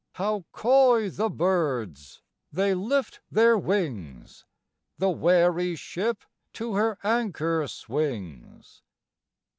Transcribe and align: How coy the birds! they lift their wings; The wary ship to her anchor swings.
How 0.13 0.45
coy 0.51 1.11
the 1.11 1.29
birds! 1.29 2.23
they 2.51 2.73
lift 2.73 3.19
their 3.29 3.55
wings; 3.55 4.45
The 4.97 5.11
wary 5.11 5.75
ship 5.75 6.23
to 6.53 6.73
her 6.73 6.97
anchor 7.03 7.67
swings. 7.67 8.81